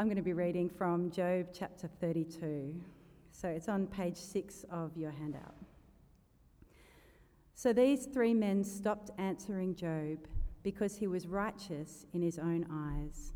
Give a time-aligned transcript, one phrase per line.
[0.00, 2.74] I'm going to be reading from Job chapter 32.
[3.32, 5.54] So it's on page six of your handout.
[7.54, 10.26] So these three men stopped answering Job
[10.62, 13.34] because he was righteous in his own eyes.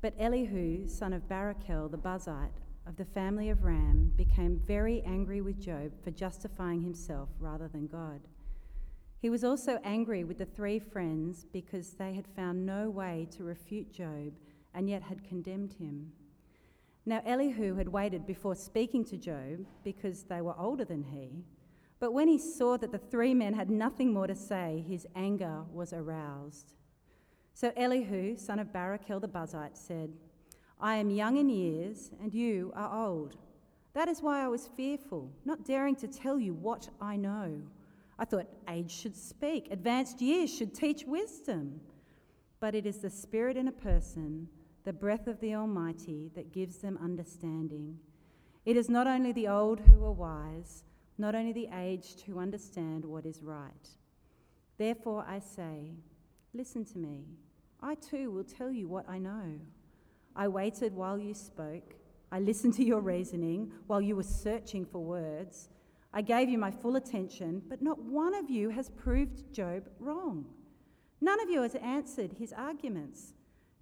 [0.00, 5.42] But Elihu, son of Barachel the Buzite of the family of Ram, became very angry
[5.42, 8.22] with Job for justifying himself rather than God.
[9.18, 13.44] He was also angry with the three friends because they had found no way to
[13.44, 14.32] refute Job
[14.76, 16.12] and yet had condemned him.
[17.04, 21.44] Now, Elihu had waited before speaking to Job because they were older than he.
[21.98, 25.62] But when he saw that the three men had nothing more to say, his anger
[25.72, 26.74] was aroused.
[27.54, 30.12] So Elihu, son of Barachel the Buzite, said,
[30.78, 33.36] I am young in years, and you are old.
[33.94, 37.62] That is why I was fearful, not daring to tell you what I know.
[38.18, 41.80] I thought age should speak, advanced years should teach wisdom.
[42.60, 44.48] But it is the spirit in a person,
[44.86, 47.98] the breath of the Almighty, that gives them understanding.
[48.64, 50.84] It is not only the old who are wise,
[51.18, 53.88] not only the aged who understand what is right.
[54.78, 55.90] Therefore I say,
[56.54, 57.24] Listen to me.
[57.82, 59.58] I too will tell you what I know.
[60.36, 61.96] I waited while you spoke.
[62.30, 65.68] I listened to your reasoning while you were searching for words.
[66.14, 70.46] I gave you my full attention, but not one of you has proved Job wrong.
[71.20, 73.32] None of you has answered his arguments.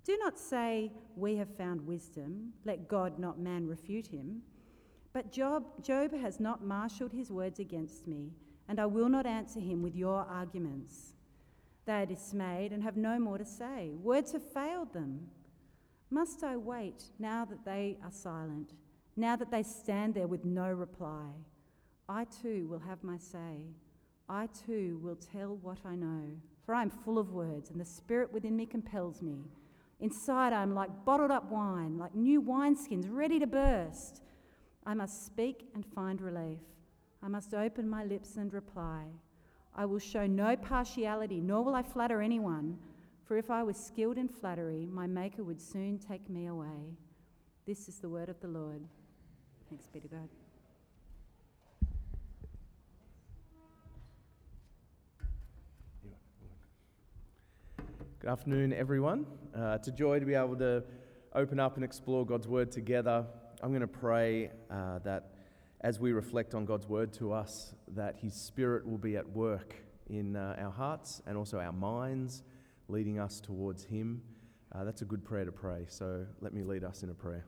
[0.04, 2.52] Do not say, We have found wisdom.
[2.64, 4.42] Let God, not man, refute him.
[5.14, 8.32] But Job, Job has not marshaled his words against me,
[8.68, 11.14] and I will not answer him with your arguments.
[11.86, 13.92] They are dismayed and have no more to say.
[14.02, 15.28] Words have failed them.
[16.10, 18.74] Must I wait now that they are silent,
[19.16, 21.28] now that they stand there with no reply?
[22.08, 23.68] I too will have my say.
[24.28, 26.32] I too will tell what I know.
[26.64, 29.44] For I am full of words, and the spirit within me compels me.
[30.04, 34.20] Inside I am like bottled up wine, like new wineskins ready to burst.
[34.84, 36.60] I must speak and find relief.
[37.22, 39.04] I must open my lips and reply.
[39.74, 42.76] I will show no partiality, nor will I flatter anyone,
[43.24, 46.98] for if I was skilled in flattery, my Maker would soon take me away.
[47.66, 48.82] This is the word of the Lord.
[49.70, 50.28] Thanks be to God.
[58.24, 59.26] Good afternoon, everyone.
[59.54, 60.82] Uh, it's a joy to be able to
[61.34, 63.26] open up and explore God's Word together.
[63.62, 65.34] I'm going to pray uh, that
[65.82, 69.74] as we reflect on God's Word to us, that His Spirit will be at work
[70.08, 72.44] in uh, our hearts and also our minds,
[72.88, 74.22] leading us towards Him.
[74.74, 77.44] Uh, that's a good prayer to pray, so let me lead us in a prayer.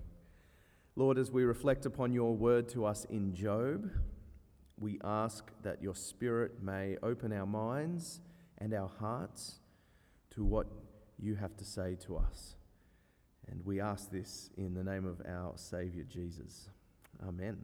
[0.94, 3.90] Lord, as we reflect upon your word to us in Job,
[4.78, 8.20] we ask that your Spirit may open our minds
[8.58, 9.60] and our hearts
[10.36, 10.66] to what
[11.18, 12.56] you have to say to us.
[13.50, 16.68] And we ask this in the name of our Saviour Jesus.
[17.26, 17.56] Amen.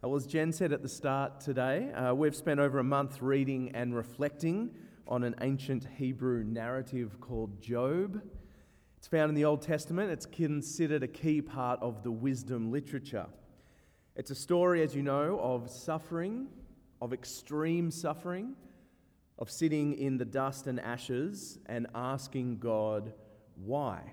[0.00, 3.72] Well, as Jen said at the start today, uh, we've spent over a month reading
[3.74, 4.70] and reflecting
[5.08, 8.22] on an ancient Hebrew narrative called Job.
[8.98, 13.26] It's found in the Old Testament, it's considered a key part of the wisdom literature.
[14.14, 16.46] It's a story, as you know, of suffering,
[17.02, 18.54] of extreme suffering,
[19.38, 23.12] of sitting in the dust and ashes and asking God
[23.56, 24.12] why.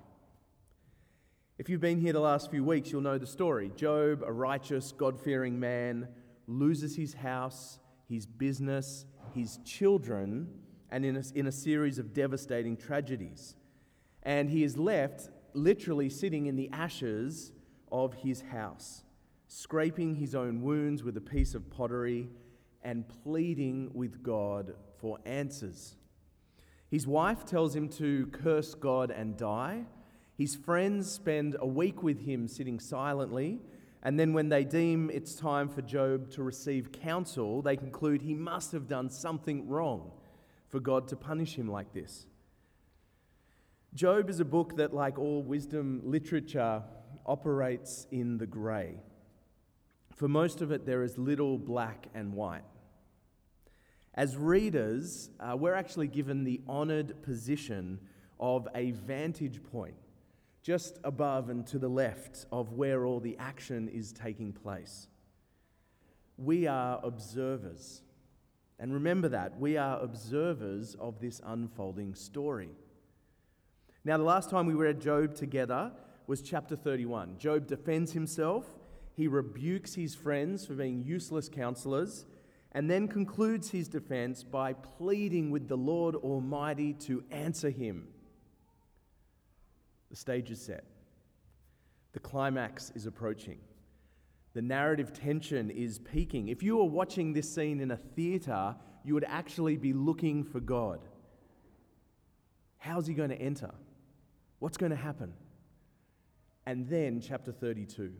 [1.57, 3.71] If you've been here the last few weeks, you'll know the story.
[3.75, 6.07] Job, a righteous, God fearing man,
[6.47, 7.77] loses his house,
[8.09, 9.05] his business,
[9.35, 10.49] his children,
[10.89, 13.55] and in a, in a series of devastating tragedies.
[14.23, 17.51] And he is left literally sitting in the ashes
[17.91, 19.03] of his house,
[19.47, 22.29] scraping his own wounds with a piece of pottery
[22.83, 25.95] and pleading with God for answers.
[26.89, 29.85] His wife tells him to curse God and die.
[30.37, 33.59] His friends spend a week with him sitting silently,
[34.03, 38.33] and then when they deem it's time for Job to receive counsel, they conclude he
[38.33, 40.11] must have done something wrong
[40.69, 42.25] for God to punish him like this.
[43.93, 46.81] Job is a book that, like all wisdom literature,
[47.25, 48.95] operates in the grey.
[50.15, 52.63] For most of it, there is little black and white.
[54.13, 57.99] As readers, uh, we're actually given the honoured position
[58.39, 59.95] of a vantage point
[60.61, 65.07] just above and to the left of where all the action is taking place.
[66.37, 68.03] We are observers.
[68.79, 72.71] And remember that, we are observers of this unfolding story.
[74.03, 75.91] Now, the last time we read Job together
[76.27, 77.37] was chapter 31.
[77.37, 78.65] Job defends himself,
[79.13, 82.25] he rebukes his friends for being useless counselors,
[82.73, 88.07] and then concludes his defense by pleading with the Lord Almighty to answer him.
[90.09, 90.85] The stage is set.
[92.13, 93.59] The climax is approaching.
[94.53, 96.49] The narrative tension is peaking.
[96.49, 100.59] If you were watching this scene in a theatre, you would actually be looking for
[100.59, 100.99] God.
[102.77, 103.71] How's he going to enter?
[104.59, 105.33] What's going to happen?
[106.65, 108.13] And then, chapter 32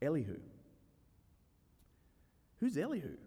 [0.00, 0.38] Elihu.
[2.64, 3.18] Who's Elihu?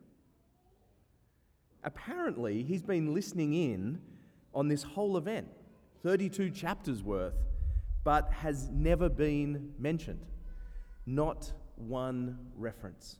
[1.83, 4.01] Apparently, he's been listening in
[4.51, 5.47] on this whole event,
[6.01, 7.35] 32 chapters worth,
[8.03, 10.25] but has never been mentioned.
[11.05, 13.19] Not one reference.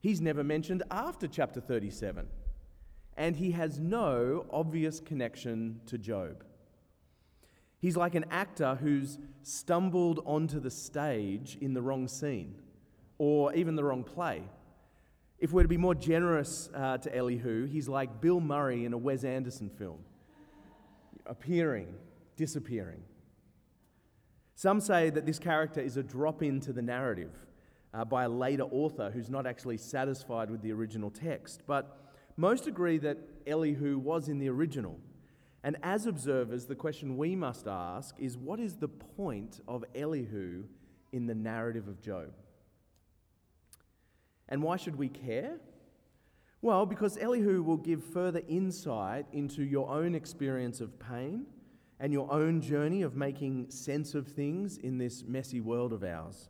[0.00, 2.26] He's never mentioned after chapter 37,
[3.16, 6.42] and he has no obvious connection to Job.
[7.78, 12.56] He's like an actor who's stumbled onto the stage in the wrong scene
[13.18, 14.42] or even the wrong play.
[15.38, 18.98] If we're to be more generous uh, to Elihu, he's like Bill Murray in a
[18.98, 19.98] Wes Anderson film
[21.26, 21.88] appearing,
[22.36, 23.02] disappearing.
[24.54, 27.32] Some say that this character is a drop into the narrative
[27.92, 31.62] uh, by a later author who's not actually satisfied with the original text.
[31.66, 31.98] But
[32.36, 34.98] most agree that Elihu was in the original.
[35.62, 40.64] And as observers, the question we must ask is what is the point of Elihu
[41.12, 42.32] in the narrative of Job?
[44.48, 45.58] And why should we care?
[46.62, 51.46] Well, because Elihu will give further insight into your own experience of pain
[52.00, 56.48] and your own journey of making sense of things in this messy world of ours.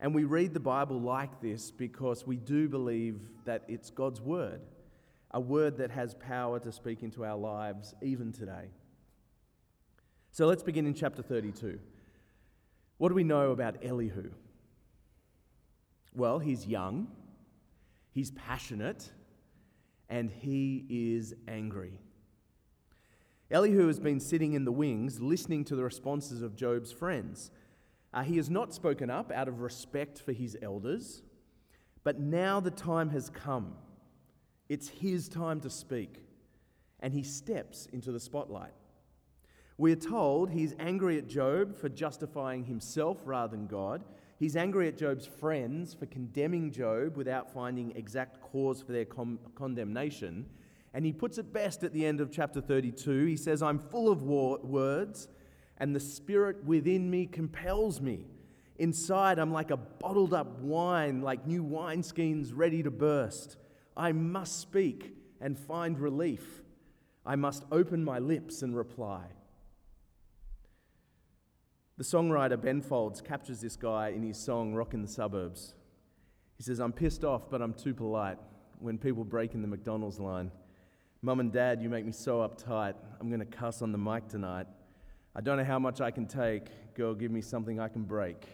[0.00, 4.60] And we read the Bible like this because we do believe that it's God's word,
[5.30, 8.70] a word that has power to speak into our lives even today.
[10.30, 11.78] So let's begin in chapter 32.
[12.98, 14.30] What do we know about Elihu?
[16.14, 17.08] Well, he's young,
[18.12, 19.10] he's passionate,
[20.08, 21.98] and he is angry.
[23.50, 27.50] Elihu has been sitting in the wings listening to the responses of Job's friends.
[28.12, 31.22] Uh, he has not spoken up out of respect for his elders,
[32.04, 33.74] but now the time has come.
[34.68, 36.24] It's his time to speak,
[37.00, 38.72] and he steps into the spotlight.
[39.76, 44.04] We are told he's angry at Job for justifying himself rather than God.
[44.38, 49.38] He's angry at Job's friends for condemning Job without finding exact cause for their com-
[49.54, 50.46] condemnation.
[50.92, 53.26] And he puts it best at the end of chapter 32.
[53.26, 55.28] He says, I'm full of war- words
[55.78, 58.26] and the spirit within me compels me.
[58.76, 63.56] Inside, I'm like a bottled up wine, like new wineskins ready to burst.
[63.96, 66.62] I must speak and find relief.
[67.24, 69.26] I must open my lips and reply.
[71.96, 75.74] The songwriter Ben Folds captures this guy in his song Rockin' the Suburbs.
[76.56, 78.38] He says, I'm pissed off, but I'm too polite
[78.80, 80.50] when people break in the McDonald's line.
[81.22, 82.94] Mum and Dad, you make me so uptight.
[83.20, 84.66] I'm going to cuss on the mic tonight.
[85.36, 86.94] I don't know how much I can take.
[86.94, 88.44] Girl, give me something I can break.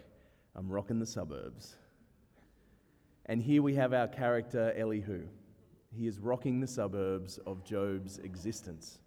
[0.54, 1.76] I'm rocking the suburbs.
[3.25, 5.22] And here we have our character, Elihu.
[5.96, 8.98] He is rocking the suburbs of Job's existence.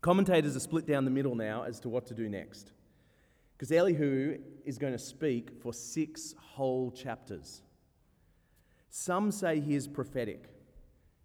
[0.00, 2.72] Commentators are split down the middle now as to what to do next.
[3.56, 7.62] Because Elihu is going to speak for six whole chapters.
[8.90, 10.44] Some say he is prophetic.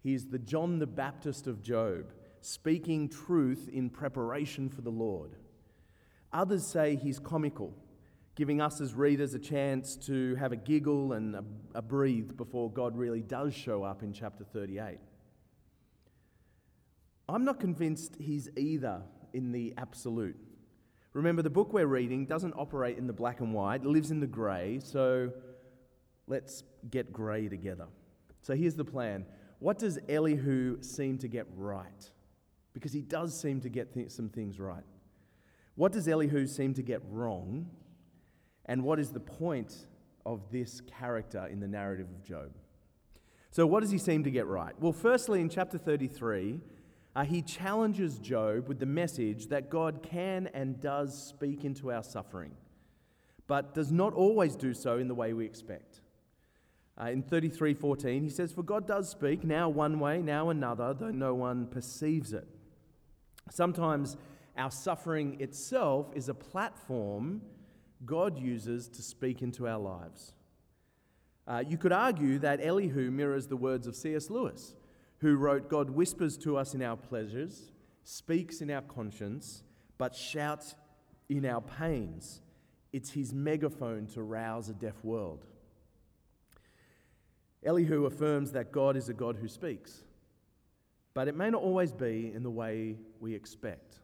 [0.02, 5.36] He is the John the Baptist of Job speaking truth in preparation for the Lord.
[6.32, 7.72] Others say he's comical,
[8.34, 11.44] giving us as readers a chance to have a giggle and a,
[11.76, 14.98] a breathe before God really does show up in chapter 38.
[17.28, 19.02] I'm not convinced he's either
[19.32, 20.36] in the absolute.
[21.12, 24.20] Remember, the book we're reading doesn't operate in the black and white, it lives in
[24.20, 25.32] the grey, so
[26.26, 27.86] let's get grey together.
[28.42, 29.24] So here's the plan.
[29.58, 32.10] What does Elihu seem to get right?
[32.74, 34.84] because he does seem to get th- some things right.
[35.76, 37.70] What does Elihu seem to get wrong?
[38.66, 39.86] And what is the point
[40.26, 42.50] of this character in the narrative of Job?
[43.50, 44.74] So, what does he seem to get right?
[44.80, 46.60] Well, firstly, in chapter 33,
[47.16, 52.02] uh, he challenges Job with the message that God can and does speak into our
[52.02, 52.52] suffering,
[53.46, 56.00] but does not always do so in the way we expect.
[57.00, 61.10] Uh, in 33:14, he says, "For God does speak now one way, now another, though
[61.10, 62.48] no one perceives it."
[63.50, 64.16] Sometimes
[64.56, 67.42] our suffering itself is a platform
[68.04, 70.32] God uses to speak into our lives.
[71.46, 74.30] Uh, you could argue that Elihu mirrors the words of C.S.
[74.30, 74.74] Lewis,
[75.18, 79.62] who wrote, God whispers to us in our pleasures, speaks in our conscience,
[79.98, 80.74] but shouts
[81.28, 82.40] in our pains.
[82.92, 85.46] It's his megaphone to rouse a deaf world.
[87.64, 90.04] Elihu affirms that God is a God who speaks
[91.14, 94.00] but it may not always be in the way we expect.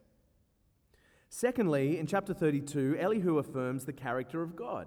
[1.28, 4.86] Secondly, in chapter 32, Elihu affirms the character of God.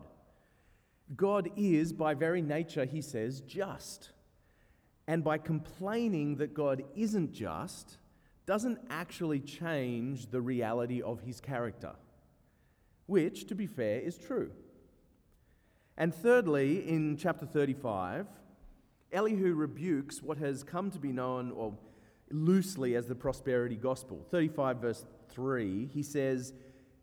[1.15, 4.11] God is, by very nature, he says, just.
[5.07, 7.97] And by complaining that God isn't just,
[8.45, 11.93] doesn't actually change the reality of his character,
[13.05, 14.51] which, to be fair, is true.
[15.97, 18.27] And thirdly, in chapter 35,
[19.11, 21.77] Elihu rebukes what has come to be known or
[22.31, 24.25] loosely as the prosperity gospel.
[24.31, 26.53] 35 verse 3, he says,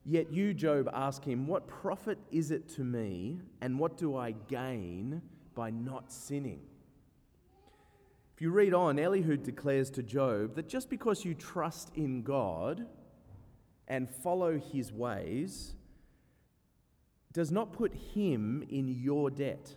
[0.05, 4.33] Yet you, Job, ask him, What profit is it to me, and what do I
[4.33, 5.23] gain
[5.55, 6.61] by not sinning?
[8.41, 12.87] If you read on, Elihu declares to Job that just because you trust in God
[13.87, 15.75] and follow his ways
[17.35, 19.75] does not put him in your debt.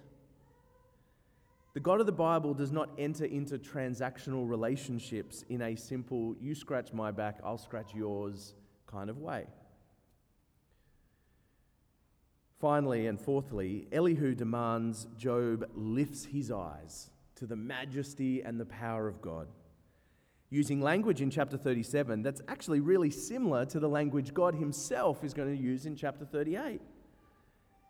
[1.73, 6.55] The God of the Bible does not enter into transactional relationships in a simple, you
[6.55, 8.53] scratch my back, I'll scratch yours
[8.87, 9.45] kind of way.
[12.61, 17.09] Finally and fourthly, Elihu demands Job lifts his eyes
[17.43, 19.49] to the majesty and the power of God.
[20.49, 25.33] Using language in chapter 37 that's actually really similar to the language God himself is
[25.33, 26.79] going to use in chapter 38.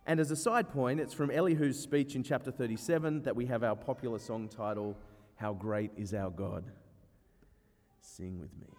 [0.07, 3.63] And as a side point, it's from Elihu's speech in chapter 37 that we have
[3.63, 4.97] our popular song title,
[5.35, 6.63] How Great is Our God.
[8.01, 8.75] Sing with me.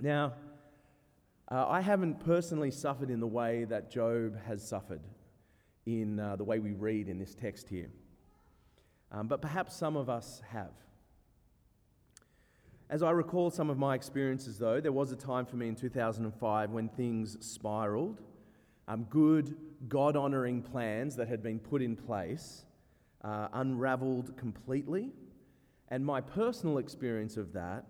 [0.00, 0.32] Now,
[1.50, 5.02] uh, I haven't personally suffered in the way that Job has suffered
[5.84, 7.90] in uh, the way we read in this text here.
[9.12, 10.72] Um, but perhaps some of us have.
[12.88, 15.76] As I recall some of my experiences, though, there was a time for me in
[15.76, 18.20] 2005 when things spiraled.
[18.88, 19.56] Um, good,
[19.88, 22.64] God honouring plans that had been put in place
[23.22, 25.12] uh, unraveled completely.
[25.88, 27.84] And my personal experience of that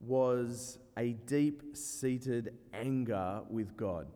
[0.00, 4.06] was a deep seated anger with God.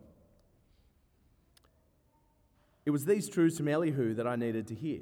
[2.85, 5.01] It was these truths from Elihu that I needed to hear.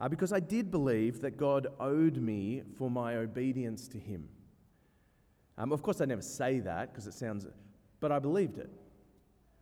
[0.00, 4.28] Uh, because I did believe that God owed me for my obedience to Him.
[5.58, 7.46] Um, of course, I never say that because it sounds,
[8.00, 8.70] but I believed it.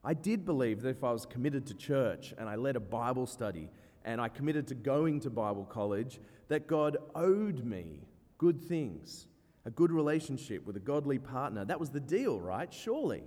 [0.05, 3.27] I did believe that if I was committed to church and I led a Bible
[3.27, 3.69] study
[4.05, 8.07] and I committed to going to Bible college, that God owed me
[8.39, 9.27] good things
[9.69, 11.63] a good relationship with a godly partner.
[11.63, 12.73] That was the deal, right?
[12.73, 13.23] Surely.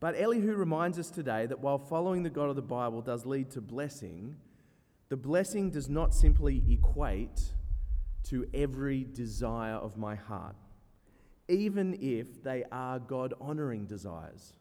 [0.00, 3.50] But Elihu reminds us today that while following the God of the Bible does lead
[3.50, 4.36] to blessing,
[5.10, 7.42] the blessing does not simply equate
[8.22, 10.54] to every desire of my heart,
[11.48, 14.54] even if they are God honoring desires.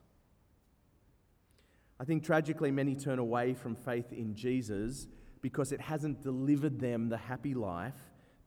[1.99, 5.07] I think tragically, many turn away from faith in Jesus
[5.41, 7.93] because it hasn't delivered them the happy life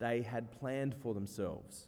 [0.01, 1.87] they had planned for themselves.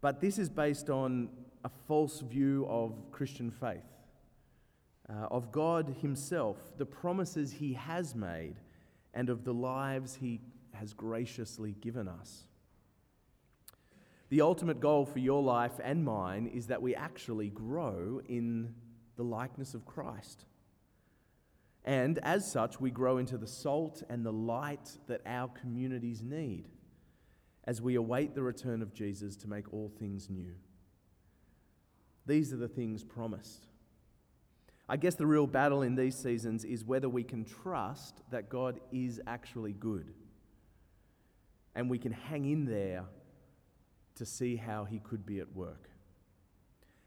[0.00, 1.28] But this is based on
[1.64, 3.84] a false view of Christian faith,
[5.08, 8.56] uh, of God Himself, the promises He has made,
[9.14, 10.40] and of the lives He
[10.74, 12.44] has graciously given us.
[14.30, 18.74] The ultimate goal for your life and mine is that we actually grow in
[19.16, 20.46] the likeness of Christ.
[21.84, 26.68] And as such, we grow into the salt and the light that our communities need
[27.64, 30.54] as we await the return of Jesus to make all things new.
[32.26, 33.66] These are the things promised.
[34.88, 38.80] I guess the real battle in these seasons is whether we can trust that God
[38.90, 40.12] is actually good
[41.74, 43.04] and we can hang in there
[44.16, 45.88] to see how He could be at work.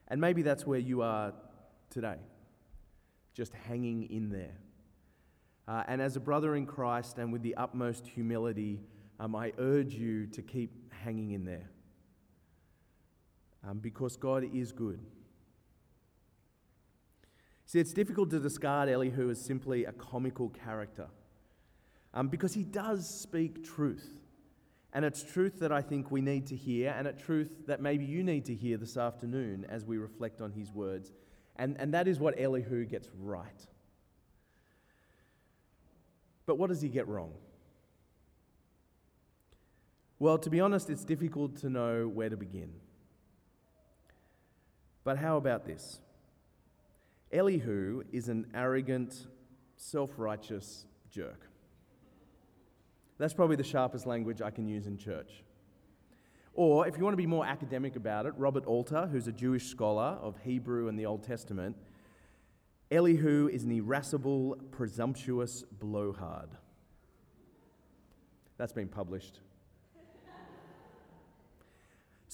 [0.07, 1.33] And maybe that's where you are
[1.89, 2.17] today,
[3.33, 4.57] just hanging in there.
[5.67, 8.81] Uh, and as a brother in Christ and with the utmost humility,
[9.19, 11.69] um, I urge you to keep hanging in there
[13.67, 14.99] um, because God is good.
[17.75, 21.07] See, it's difficult to discard Elihu as simply a comical character
[22.13, 24.13] um, because he does speak truth.
[24.93, 28.05] And it's truth that I think we need to hear, and it's truth that maybe
[28.05, 31.11] you need to hear this afternoon as we reflect on his words.
[31.57, 33.67] And, and that is what Elihu gets right.
[36.45, 37.33] But what does he get wrong?
[40.17, 42.71] Well, to be honest, it's difficult to know where to begin.
[45.03, 45.99] But how about this?
[47.35, 49.27] Elihu is an arrogant,
[49.75, 51.49] self righteous jerk.
[53.17, 55.43] That's probably the sharpest language I can use in church.
[56.53, 59.65] Or, if you want to be more academic about it, Robert Alter, who's a Jewish
[59.67, 61.75] scholar of Hebrew and the Old Testament,
[62.89, 66.49] Elihu is an irascible, presumptuous blowhard.
[68.57, 69.41] That's been published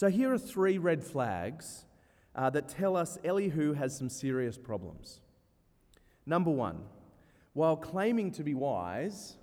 [0.01, 1.85] So here are three red flags
[2.35, 5.19] uh, that tell us Elihu has some serious problems.
[6.25, 6.83] Number one,
[7.53, 9.35] while claiming to be wise,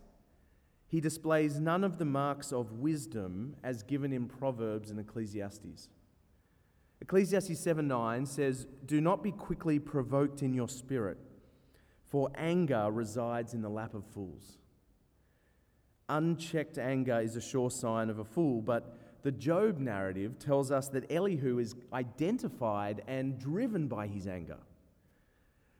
[0.87, 5.89] he displays none of the marks of wisdom as given in Proverbs and Ecclesiastes.
[7.01, 11.19] Ecclesiastes 7 9 says, Do not be quickly provoked in your spirit,
[12.09, 14.59] for anger resides in the lap of fools.
[16.09, 18.97] Unchecked anger is a sure sign of a fool, but
[19.29, 24.57] the Job narrative tells us that Elihu is identified and driven by his anger.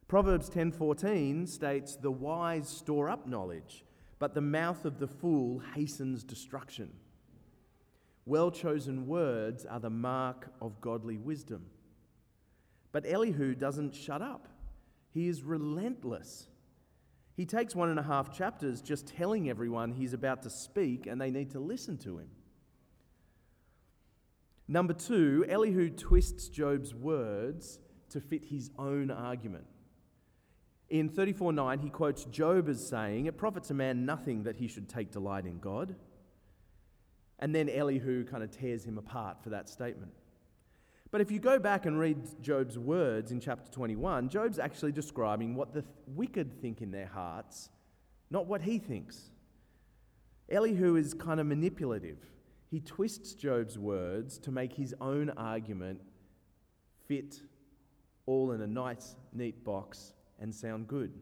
[0.07, 3.87] Proverbs 10:14 states the wise store up knowledge,
[4.19, 6.93] but the mouth of the fool hastens destruction.
[8.27, 11.71] Well chosen words are the mark of godly wisdom.
[12.93, 14.47] But Elihu doesn't shut up,
[15.09, 16.49] he is relentless.
[17.35, 21.19] He takes one and a half chapters just telling everyone he's about to speak and
[21.19, 22.29] they need to listen to him.
[24.69, 27.79] Number two, Elihu twists Job's words
[28.11, 29.65] to fit his own argument.
[30.91, 34.89] In 34:9, he quotes Job as saying, It profits a man nothing that he should
[34.89, 35.97] take delight in God.
[37.39, 40.13] And then Elihu kind of tears him apart for that statement.
[41.11, 45.55] But if you go back and read Job's words in chapter 21, Job's actually describing
[45.55, 47.71] what the wicked think in their hearts,
[48.31, 49.31] not what he thinks.
[50.51, 52.19] Elihu is kind of manipulative.
[52.71, 56.03] He twists Job's words to make his own argument
[57.07, 57.41] fit
[58.27, 61.13] all in a nice, neat box and sound good.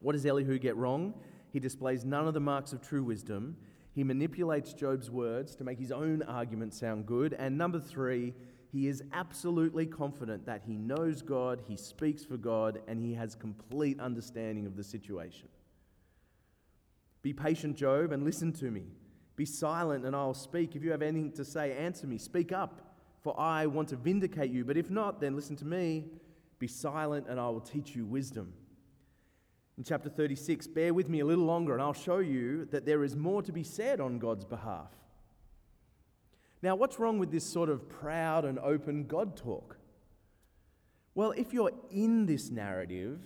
[0.00, 1.14] What does Elihu get wrong?
[1.52, 3.56] He displays none of the marks of true wisdom.
[3.92, 7.34] He manipulates Job's words to make his own argument sound good.
[7.38, 8.34] And number three,
[8.70, 13.34] he is absolutely confident that he knows God, he speaks for God, and he has
[13.34, 15.48] complete understanding of the situation.
[17.22, 18.84] Be patient, Job, and listen to me.
[19.40, 20.76] Be silent, and I'll speak.
[20.76, 22.18] If you have anything to say, answer me.
[22.18, 24.66] Speak up, for I want to vindicate you.
[24.66, 26.04] But if not, then listen to me.
[26.58, 28.52] Be silent, and I will teach you wisdom.
[29.78, 33.02] In chapter 36, bear with me a little longer, and I'll show you that there
[33.02, 34.92] is more to be said on God's behalf.
[36.60, 39.78] Now, what's wrong with this sort of proud and open God talk?
[41.14, 43.20] Well, if you're in this narrative,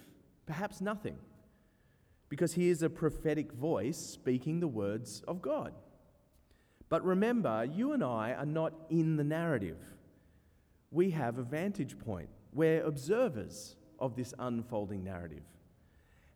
[0.46, 1.16] perhaps nothing,
[2.28, 5.74] because he is a prophetic voice speaking the words of God.
[6.94, 9.78] But remember, you and I are not in the narrative.
[10.92, 12.28] We have a vantage point.
[12.52, 15.42] We're observers of this unfolding narrative.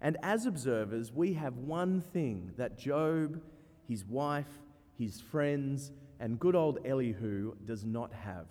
[0.00, 3.40] And as observers, we have one thing that Job,
[3.86, 4.50] his wife,
[4.98, 8.48] his friends, and good old Elihu does not have.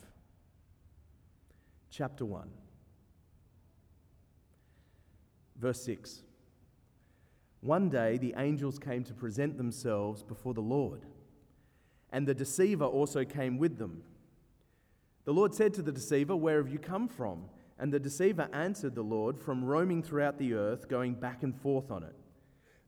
[1.89, 2.47] Chapter 1,
[5.59, 6.21] verse 6.
[7.59, 11.01] One day the angels came to present themselves before the Lord,
[12.11, 14.03] and the deceiver also came with them.
[15.25, 17.45] The Lord said to the deceiver, Where have you come from?
[17.79, 21.91] And the deceiver answered the Lord, From roaming throughout the earth, going back and forth
[21.91, 22.15] on it.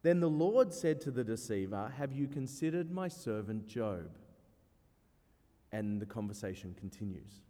[0.02, 4.18] Then the Lord said to the deceiver, Have you considered my servant Job?
[5.72, 7.42] And the conversation continues.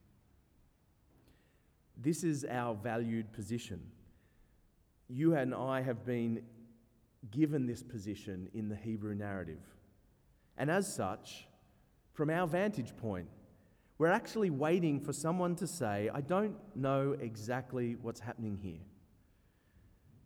[1.95, 3.81] This is our valued position.
[5.07, 6.41] You and I have been
[7.31, 9.61] given this position in the Hebrew narrative.
[10.57, 11.47] And as such,
[12.19, 13.29] from our vantage point,
[13.97, 18.81] we're actually waiting for someone to say, I don't know exactly what's happening here.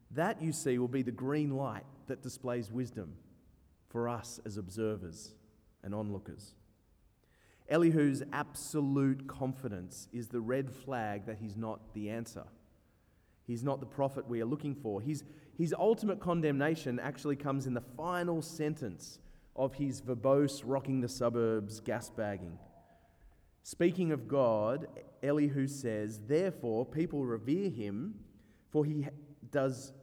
[0.09, 3.13] That, you see, will be the green light that displays wisdom
[3.89, 5.35] for us as observers
[5.83, 6.55] and onlookers.
[7.69, 12.45] Elihu's absolute confidence is the red flag that he's not the answer.
[13.45, 14.99] He's not the prophet we are looking for.
[14.99, 15.23] His,
[15.55, 19.19] his ultimate condemnation actually comes in the final sentence
[19.55, 22.57] of his verbose rocking the suburbs gas bagging.
[23.63, 24.87] Speaking of God,
[25.21, 28.15] Elihu says, Therefore, people revere him,
[28.71, 29.07] for he
[29.51, 29.93] does,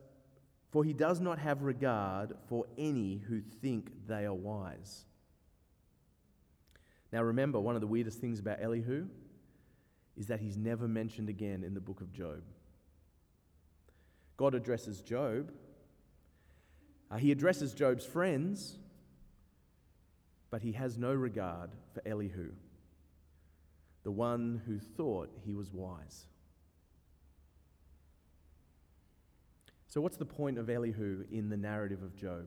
[0.70, 5.04] for he does not have regard for any who think they are wise.
[7.12, 9.08] Now, remember, one of the weirdest things about Elihu
[10.16, 12.42] is that he's never mentioned again in the book of Job.
[14.36, 15.52] God addresses Job,
[17.10, 18.78] uh, he addresses Job's friends,
[20.50, 22.52] but he has no regard for Elihu
[24.02, 26.26] the one who thought he was wise.
[29.88, 32.46] So, what's the point of Elihu in the narrative of Job?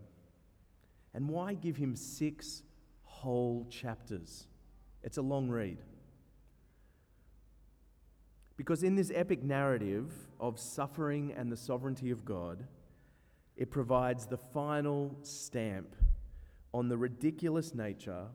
[1.14, 2.64] And why give him six
[3.04, 4.48] whole chapters?
[5.04, 5.78] It's a long read.
[8.56, 12.66] Because in this epic narrative of suffering and the sovereignty of God,
[13.58, 15.96] it provides the final stamp
[16.74, 18.26] on the ridiculous nature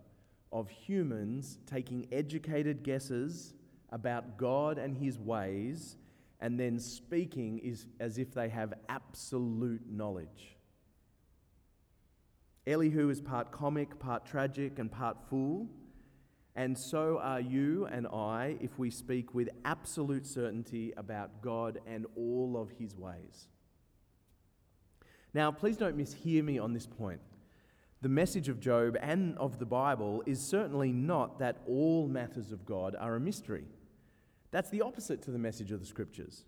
[0.53, 3.55] of humans taking educated guesses
[3.91, 5.97] about God and his ways
[6.41, 10.57] and then speaking is as if they have absolute knowledge.
[12.67, 15.67] Elihu is part comic, part tragic, and part fool.
[16.55, 22.07] And so are you and I if we speak with absolute certainty about God and
[22.17, 23.49] all of his ways.
[25.35, 27.21] Now, please don't mishear me on this point.
[28.01, 32.65] The message of Job and of the Bible is certainly not that all matters of
[32.65, 33.65] God are a mystery.
[34.53, 36.45] That's the opposite to the message of the scriptures.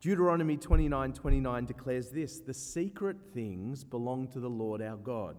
[0.00, 5.36] Deuteronomy 29 29 declares this The secret things belong to the Lord our God,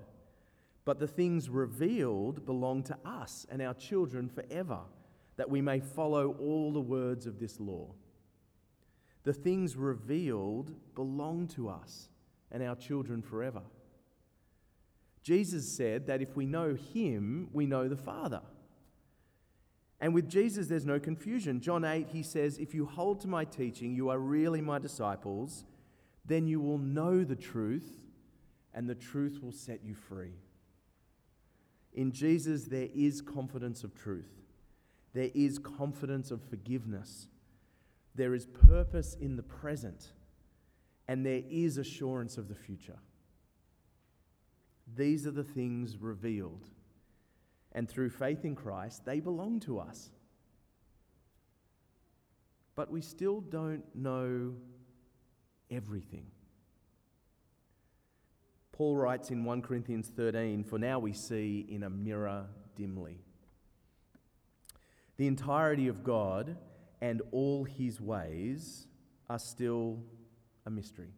[0.85, 4.79] but the things revealed belong to us and our children forever,
[5.35, 7.87] that we may follow all the words of this law.
[9.23, 12.07] The things revealed belong to us
[12.51, 13.61] and our children forever.
[15.21, 18.41] Jesus said that if we know Him, we know the Father.
[20.01, 21.59] And with Jesus, there's no confusion.
[21.59, 25.65] John 8, he says, If you hold to my teaching, you are really my disciples,
[26.25, 27.97] then you will know the truth,
[28.73, 30.35] and the truth will set you free.
[31.93, 34.31] In Jesus, there is confidence of truth,
[35.13, 37.27] there is confidence of forgiveness,
[38.15, 40.13] there is purpose in the present,
[41.07, 42.99] and there is assurance of the future.
[44.95, 46.69] These are the things revealed
[47.71, 50.09] and through faith in Christ, they belong to us.
[52.75, 54.55] But we still don't know
[55.69, 56.25] everything.
[58.71, 63.19] Paul writes in 1 Corinthians 13 For now we see in a mirror dimly.
[65.17, 66.55] The entirety of God
[67.01, 68.87] and all his ways
[69.29, 69.99] are still
[70.65, 71.13] a mystery.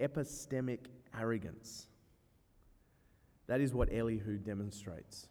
[0.00, 0.86] Epistemic
[1.18, 1.88] arrogance
[3.46, 5.28] that is what Elihu demonstrates.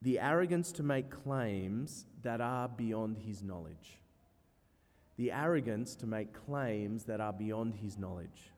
[0.00, 3.98] The arrogance to make claims that are beyond his knowledge.
[5.16, 8.50] The arrogance to make claims that are beyond his knowledge.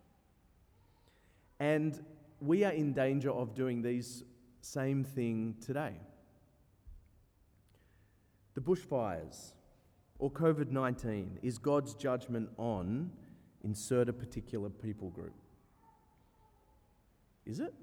[1.58, 2.00] And
[2.40, 4.24] we are in danger of doing these
[4.60, 5.94] same thing today.
[8.54, 9.52] The bushfires
[10.18, 13.10] or COVID 19 is God's judgment on
[13.64, 15.34] insert a particular people group.
[17.46, 17.74] Is it?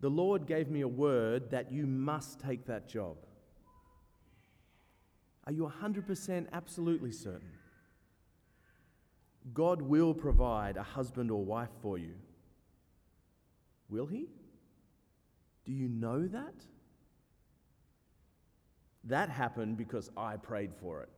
[0.00, 3.16] The Lord gave me a word that you must take that job.
[5.46, 7.52] Are you 100% absolutely certain?
[9.52, 12.14] God will provide a husband or wife for you.
[13.88, 14.28] Will He?
[15.64, 16.54] Do you know that?
[19.04, 21.08] That happened because I prayed for it.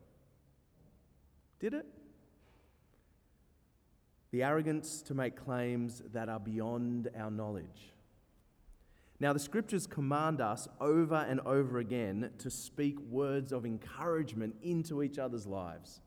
[1.60, 1.86] Did it?
[4.32, 7.92] The arrogance to make claims that are beyond our knowledge.
[9.20, 15.02] Now, the scriptures command us over and over again to speak words of encouragement into
[15.02, 16.00] each other's lives.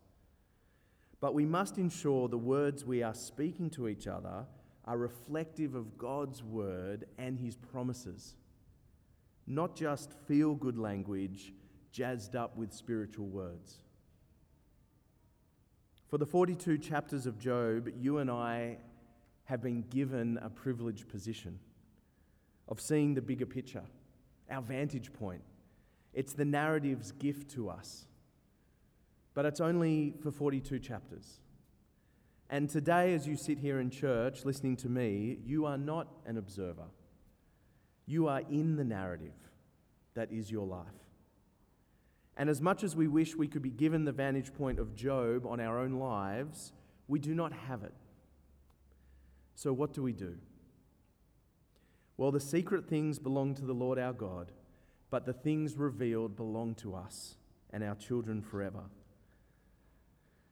[1.22, 4.46] But we must ensure the words we are speaking to each other
[4.86, 8.36] are reflective of God's word and his promises,
[9.48, 11.54] not just feel good language
[11.92, 13.80] jazzed up with spiritual words.
[16.08, 18.78] For the 42 chapters of Job, you and I
[19.46, 21.60] have been given a privileged position
[22.68, 23.84] of seeing the bigger picture,
[24.50, 25.42] our vantage point.
[26.14, 28.06] It's the narrative's gift to us.
[29.34, 31.40] But it's only for 42 chapters.
[32.50, 36.38] And today, as you sit here in church listening to me, you are not an
[36.38, 36.86] observer.
[38.06, 39.34] You are in the narrative
[40.14, 40.86] that is your life.
[42.38, 45.46] And as much as we wish we could be given the vantage point of Job
[45.46, 46.74] on our own lives,
[47.08, 47.94] we do not have it.
[49.56, 50.38] So, what do we do?
[52.18, 54.52] Well, the secret things belong to the Lord our God,
[55.10, 57.36] but the things revealed belong to us
[57.72, 58.84] and our children forever.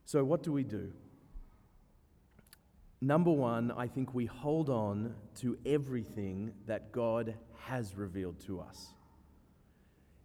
[0.05, 0.93] So, what do we do?
[3.01, 8.93] Number one, I think we hold on to everything that God has revealed to us.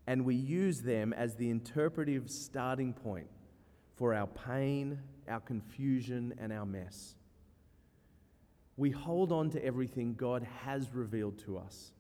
[0.09, 3.29] And we use them as the interpretive starting point
[3.95, 7.15] for our pain, our confusion, and our mess
[8.79, 11.91] we hold on to everything God has revealed to us.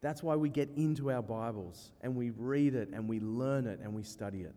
[0.00, 3.80] That's why we get into our Bibles and we read it and we learn it
[3.82, 4.54] and we study it.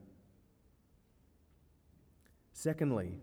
[2.53, 3.17] Secondly,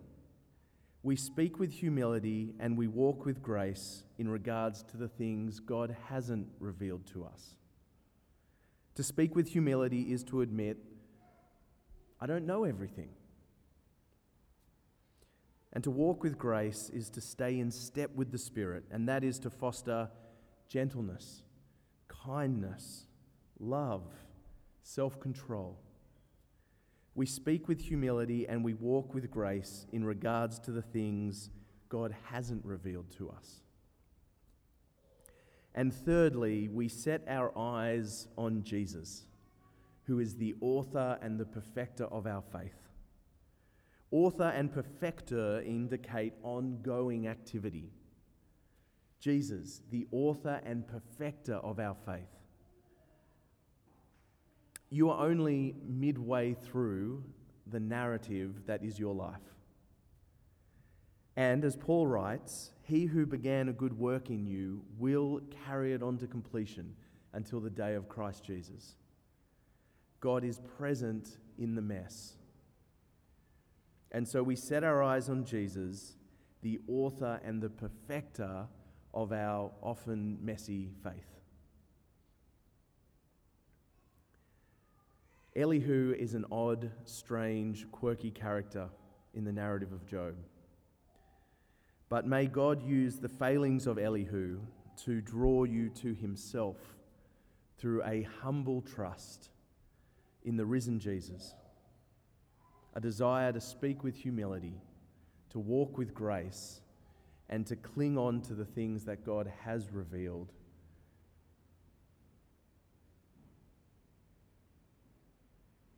[1.05, 5.97] we speak with humility and we walk with grace in regards to the things God
[6.09, 7.55] hasn't revealed to us.
[8.95, 10.79] To speak with humility is to admit,
[12.21, 13.09] I don't know everything.
[15.73, 19.25] And to walk with grace is to stay in step with the Spirit, and that
[19.25, 20.09] is to foster
[20.69, 21.43] gentleness,
[22.07, 23.07] kindness,
[23.59, 24.05] love,
[24.85, 25.81] self control.
[27.17, 31.51] We speak with humility and we walk with grace in regards to the things
[31.89, 33.64] God hasn't revealed to us.
[35.75, 39.25] And thirdly, we set our eyes on Jesus,
[40.05, 42.89] who is the author and the perfecter of our faith.
[44.11, 47.91] Author and perfecter indicate ongoing activity.
[49.19, 52.29] Jesus, the author and perfecter of our faith.
[54.91, 57.25] You are only midway through
[57.67, 59.54] the narrative that is your life.
[61.37, 66.03] And as Paul writes, he who began a good work in you will carry it
[66.03, 66.95] on to completion
[67.33, 68.97] until the day of Christ Jesus.
[70.21, 72.35] God is present in the mess.
[74.13, 76.15] And so we set our eyes on Jesus,
[76.63, 78.67] the author and the perfecter
[79.13, 81.41] of our often messy faith.
[85.57, 88.89] Elihu is an odd, strange, quirky character
[89.35, 90.35] in the narrative of Job.
[92.09, 94.61] But may God use the failings of Elihu
[95.05, 96.77] to draw you to himself
[97.79, 99.51] through a humble trust
[100.45, 101.55] in the risen Jesus,
[102.95, 104.81] a desire to speak with humility,
[105.51, 106.81] to walk with grace,
[107.49, 110.53] and to cling on to the things that God has revealed.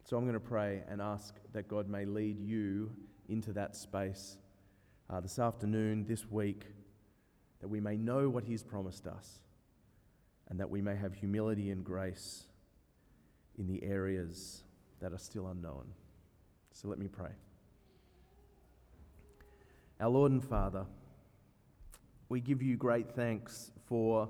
[0.05, 2.93] So I'm going to pray and ask that God may lead you
[3.29, 4.39] into that space
[5.09, 6.65] uh, this afternoon, this week,
[7.61, 9.39] that we may know what He's promised us
[10.49, 12.45] and that we may have humility and grace
[13.59, 14.63] in the areas
[15.01, 15.85] that are still unknown.
[16.73, 17.31] So let me pray.
[20.01, 20.85] Our Lord and Father,
[22.29, 24.29] we give you great thanks for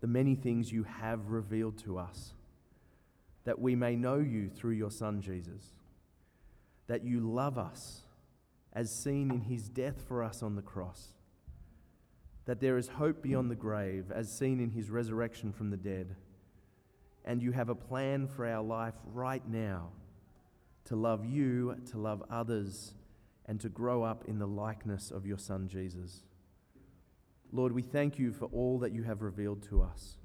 [0.00, 2.34] the many things you have revealed to us,
[3.44, 5.64] that we may know you through your Son Jesus,
[6.86, 8.02] that you love us
[8.76, 11.14] as seen in his death for us on the cross,
[12.44, 16.14] that there is hope beyond the grave, as seen in his resurrection from the dead,
[17.24, 19.88] and you have a plan for our life right now
[20.84, 22.92] to love you, to love others,
[23.46, 26.22] and to grow up in the likeness of your Son Jesus.
[27.52, 30.18] Lord, we thank you for all that you have revealed to us.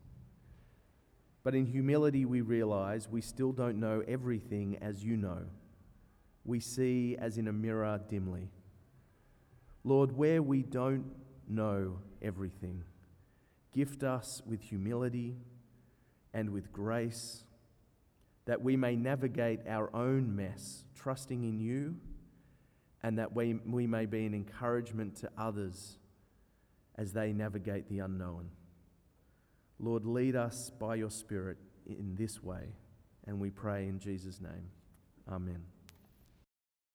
[1.41, 5.45] But in humility, we realize we still don't know everything as you know
[6.45, 8.49] we see as in a mirror dimly.
[9.83, 11.05] Lord, where we don't
[11.47, 12.83] know everything,
[13.73, 15.37] gift us with humility
[16.33, 17.43] and with grace
[18.45, 21.95] that we may navigate our own mess, trusting in you,
[23.03, 25.97] and that we, we may be an encouragement to others
[26.95, 28.49] as they navigate the unknown.
[29.79, 32.75] Lord, lead us by your Spirit in this way,
[33.25, 34.69] and we pray in Jesus' name.
[35.31, 35.63] Amen.